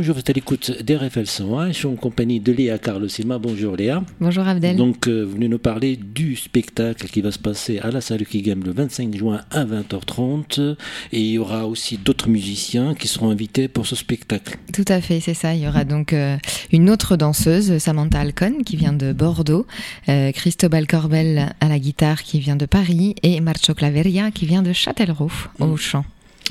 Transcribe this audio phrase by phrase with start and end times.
[0.00, 1.66] Bonjour, vous êtes à l'écoute d'RFL 101.
[1.68, 3.36] Je suis en compagnie de Léa Carlos Silma.
[3.36, 4.02] Bonjour Léa.
[4.18, 4.74] Bonjour Abdel.
[4.74, 8.24] Donc, euh, vous venez nous parler du spectacle qui va se passer à la salle
[8.24, 10.76] Kigam le 25 juin à 20h30.
[11.12, 14.56] Et il y aura aussi d'autres musiciens qui seront invités pour ce spectacle.
[14.72, 15.54] Tout à fait, c'est ça.
[15.54, 16.38] Il y aura donc euh,
[16.72, 19.66] une autre danseuse, Samantha Alcon, qui vient de Bordeaux,
[20.08, 24.62] euh, Cristobal Corbel à la guitare, qui vient de Paris, et Marcio Claveria, qui vient
[24.62, 25.76] de Châtellerault, au Mm.
[25.76, 26.04] chant.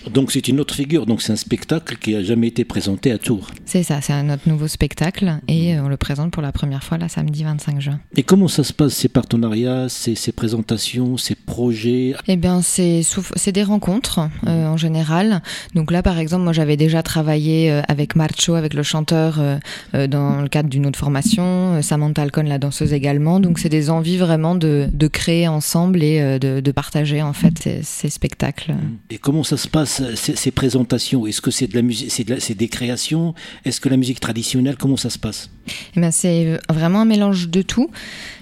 [0.09, 1.05] Donc, c'est une autre figure.
[1.05, 3.47] Donc, c'est un spectacle qui a jamais été présenté à Tours.
[3.65, 6.97] C'est ça, c'est notre nouveau spectacle, et euh, on le présente pour la première fois,
[6.97, 7.99] là, samedi 25 juin.
[8.15, 12.13] Et comment ça se passe, ces partenariats, ces, ces présentations, ces projets?
[12.27, 13.03] Eh bien, c'est
[13.51, 15.41] des rencontres euh, en général.
[15.75, 20.07] Donc là, par exemple, moi, j'avais déjà travaillé euh, avec Marcho, avec le chanteur, euh,
[20.07, 21.81] dans le cadre d'une autre formation.
[21.81, 23.39] Samantha Alcon, la danseuse également.
[23.39, 27.57] Donc, c'est des envies vraiment de, de créer ensemble et de, de partager en fait
[27.59, 28.75] ces, ces spectacles.
[29.09, 32.23] Et comment ça se passe, ces, ces présentations Est-ce que c'est de la musique, c'est
[32.23, 33.33] de des créations?
[33.65, 35.49] Est-ce que la musique traditionnelle, comment ça se passe?
[35.95, 37.89] Eh ben, c'est vraiment un mélange de tout.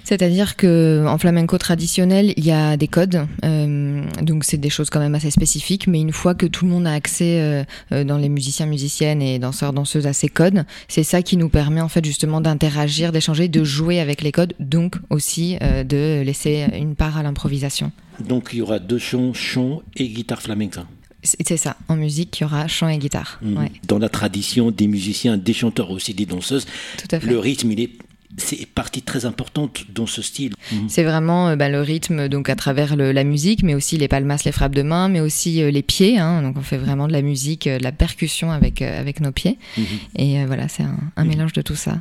[0.04, 4.88] C'est-à-dire que en flamenco traditionnel, il y a des codes, euh, donc c'est des choses
[4.88, 5.86] quand même assez spécifiques.
[5.86, 9.20] Mais une fois que tout le monde a accès euh, euh, dans les musiciens, musiciennes
[9.20, 13.12] et danseurs, danseuses à ces codes, c'est ça qui nous permet en fait justement d'interagir,
[13.12, 17.92] d'échanger, de jouer avec les codes, donc aussi euh, de laisser une part à l'improvisation.
[18.20, 20.86] Donc il y aura deux chants, chant et guitare flamenca.
[21.22, 21.76] C'est ça.
[21.88, 23.40] En musique, il y aura chant et guitare.
[23.42, 26.66] Ouais, Dans la tradition des musiciens, des chanteurs aussi, des danseuses,
[26.96, 27.26] tout à fait.
[27.26, 27.90] le rythme, il est,
[28.38, 30.52] c'est partie très importante dans ce style.
[30.72, 30.88] Mhm.
[30.88, 34.08] C'est vraiment euh, bah, le rythme donc à travers le- la musique, mais aussi les
[34.08, 36.18] palmas, les frappes de main, mais aussi euh, les pieds.
[36.18, 36.42] hein.
[36.42, 39.32] donc on fait vraiment de la musique, euh, de la percussion avec euh, avec nos
[39.32, 39.58] pieds.
[39.76, 39.84] Mhm.
[40.16, 41.28] Et euh, voilà, c'est un, un Mhm.
[41.30, 42.00] mélange de tout ça.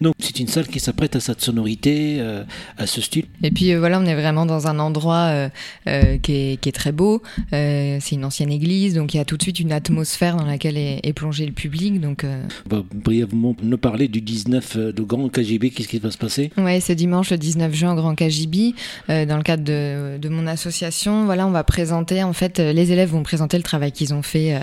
[0.00, 2.44] Donc c'est une salle qui s'apprête à cette sonorité, euh,
[2.76, 3.24] à ce style.
[3.42, 5.48] Et puis euh, voilà, on est vraiment dans un endroit euh,
[5.88, 7.22] euh, qui, est, qui est très beau.
[7.52, 10.44] Euh, c'est une ancienne église, donc il y a tout de suite une atmosphère dans
[10.46, 12.00] laquelle est, est plongé le public.
[12.00, 15.98] Donc euh, On va brièvement nous parler du 19 euh, de Grand KGB, qu'est-ce qui
[15.98, 16.50] va se passer?
[16.58, 18.74] Ouais, ce dimanche, le 19 juin, au Grand Kajibi,
[19.10, 22.72] euh, dans le cadre de, de mon association, voilà, on va présenter, en fait, euh,
[22.72, 24.58] les élèves vont présenter le travail qu'ils ont fait euh,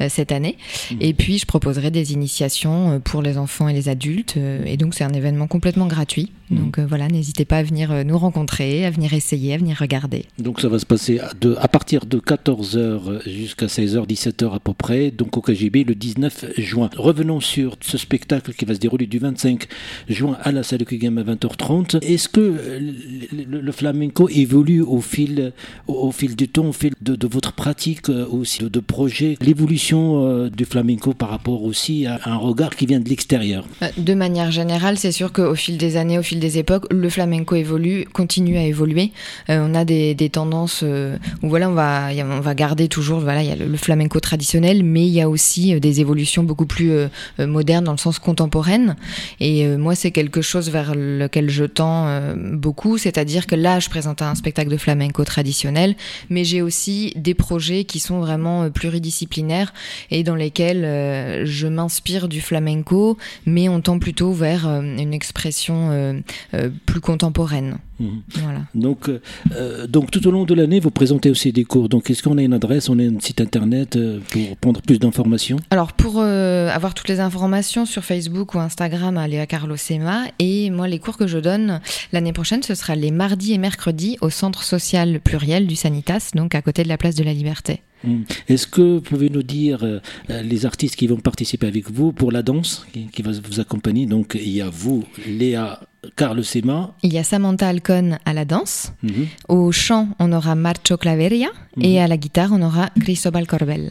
[0.00, 0.56] euh, cette année.
[0.92, 0.98] Mhm.
[1.00, 4.36] Et puis, je proposerai des initiations pour les enfants et les adultes.
[4.64, 6.30] et donc, c'est un événement complètement gratuit.
[6.50, 6.58] Mhm.
[6.58, 10.24] Donc, euh, voilà, n'hésitez pas à venir nous rencontrer, à venir essayer, à venir regarder.
[10.38, 14.60] Donc ça va se passer à, de- à partir de 14h jusqu'à 16h, 17h à
[14.60, 16.90] peu près, donc au KGB le 19 juin.
[16.96, 19.66] Revenons sur ce spectacle qui va se dérouler du 25
[20.08, 22.02] juin à la salle Kugam à 20h30.
[22.02, 22.80] Est-ce que euh,
[23.46, 25.52] le, flamenco évolue au fil,
[25.86, 30.26] au, fil du temps, au fil de, votre pratique euh, aussi, de, de projets L'évolution
[30.26, 33.64] euh, du flamenco par rapport aussi à un regard qui vient de l'extérieur?
[33.96, 37.54] De manière générale, c'est sûr qu'au fil des années, au fil des époques, le flamenco
[37.54, 39.12] évolue, continue à évoluer.
[39.48, 43.52] On a des, tendances où voilà, on va, on va garder toujours, voilà, il y
[43.52, 46.92] a le, flamenco traditionnel, mais il y a aussi des évolutions beaucoup plus
[47.38, 48.96] modernes dans le sens contemporaine.
[49.40, 53.88] Et moi, c'est quelque chose vers lequel je tends euh, beaucoup, c'est-à-dire que là, je
[53.88, 55.94] présente un spectacle de flamenco traditionnel,
[56.28, 59.72] mais j'ai aussi des projets qui sont vraiment euh, pluridisciplinaires
[60.10, 66.22] et dans lesquels euh, je m'inspire du flamenco, mais on tend plutôt vers une expression
[66.86, 67.78] plus contemporaine.
[68.00, 68.22] Mhm.
[68.42, 68.60] Voilà.
[68.74, 69.20] Donc, euh,
[69.52, 71.88] euh, donc tout au long de l'année, vous présentez aussi des cours.
[71.88, 74.98] Donc est-ce qu'on a une adresse, on a un site internet euh, pour prendre plus
[74.98, 75.58] d'informations?
[75.70, 80.24] Alors pour euh, avoir toutes les informations sur Facebook ou Instagram à Léa Carlos Sema
[80.38, 81.80] et moi les cours que je donne
[82.12, 86.54] l'année prochaine ce sera les mardis et mercredis au centre social pluriel du Sanitas donc
[86.54, 87.82] à côté de la place de la Liberté.
[88.02, 88.22] Hmm.
[88.48, 90.00] Est-ce que vous pouvez nous dire euh,
[90.42, 94.06] les artistes qui vont participer avec vous pour la danse, qui, qui va vous accompagner?
[94.06, 95.80] Donc il y a vous, Léa
[96.16, 96.92] Carlos Sema.
[97.02, 99.26] Il y a Samantha Alcon à la danse, Mhm.
[99.48, 101.48] au chant on aura Marcho Claveria
[101.80, 103.90] et à la guitare on aura Cristobal Corbel.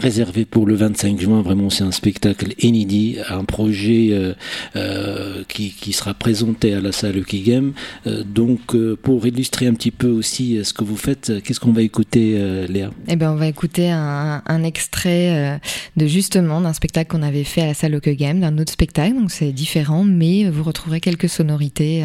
[0.00, 1.42] Réservé pour le 25 juin.
[1.42, 4.34] Vraiment, c'est un spectacle inédit, un projet euh,
[4.76, 7.72] euh, qui, sera présenté à la salle Kigem.
[8.06, 11.72] Euh, donc, euh, pour illustrer un petit peu aussi ce que vous faites, qu'est-ce qu'on
[11.72, 12.90] va écouter, Léa?
[13.08, 15.60] Eh ben, on va écouter un, extrait
[15.96, 19.14] de justement d'un spectacle qu'on avait fait à la salle Game, d'un autre spectacle.
[19.14, 22.04] Donc c'est différent, mais vous retrouverez quelques sonorités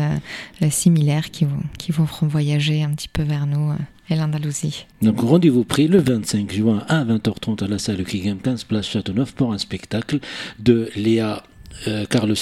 [0.70, 3.74] similaires qui vont, qui feront voyager un petit peu vers nous
[4.10, 4.86] et l'Andalousie.
[5.02, 9.34] Donc rendez-vous pris le 25 juin à 20h30 à la salle Kigam 15 Place Châteauneuf
[9.34, 10.20] pour un spectacle
[10.60, 11.44] de Léa
[11.88, 12.36] euh, Carlos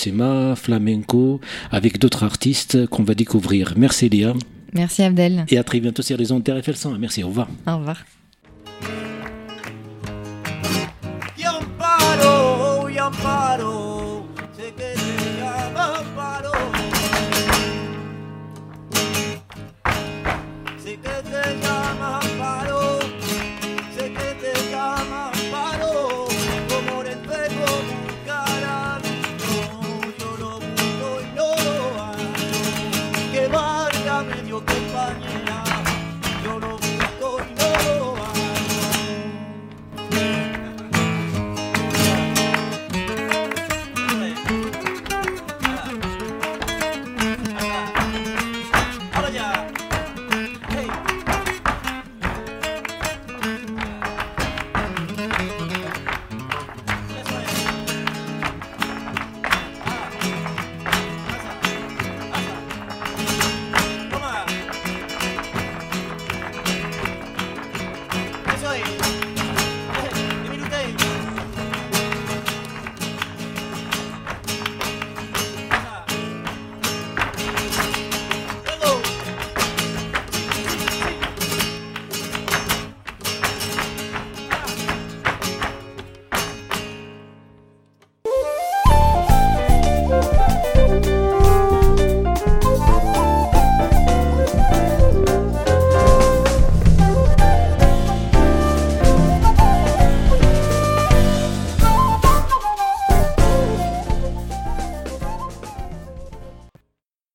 [0.56, 1.42] Flamenco,
[1.72, 3.74] avec d'autres artistes qu'on va découvrir.
[3.78, 4.34] Merci Léa.
[4.74, 5.46] Merci Abdel.
[5.50, 6.98] Et à très bientôt sur les ondes TRFL 100.
[7.00, 7.48] Merci, au revoir.
[7.68, 8.04] Au revoir.
[34.26, 35.57] with your compañía.